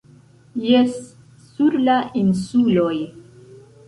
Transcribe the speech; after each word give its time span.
Jes, 0.67 0.95
sur 1.49 1.75
la 1.89 1.97
insuloj. 2.21 2.95